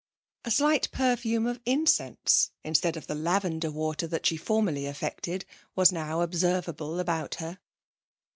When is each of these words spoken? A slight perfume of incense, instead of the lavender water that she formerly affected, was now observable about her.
A 0.45 0.49
slight 0.49 0.89
perfume 0.91 1.45
of 1.45 1.59
incense, 1.63 2.49
instead 2.63 2.97
of 2.97 3.05
the 3.05 3.13
lavender 3.13 3.69
water 3.69 4.07
that 4.07 4.25
she 4.25 4.35
formerly 4.35 4.87
affected, 4.87 5.45
was 5.75 5.91
now 5.91 6.21
observable 6.21 6.99
about 6.99 7.35
her. 7.35 7.59